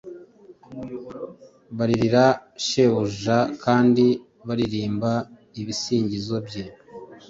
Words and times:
Baririra 1.77 2.25
shebujakandi 2.65 4.07
baririmba 4.47 5.11
ibisingizo 5.61 6.35
bye 6.47 6.63